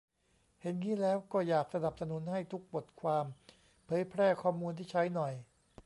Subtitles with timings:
[0.61, 3.25] เห็นงี้แล้วก็อยากสนับสนุนให้ทุกบทความ
[3.85, 5.33] เผยแพร่ข้อมูลที่ใช้หน่อย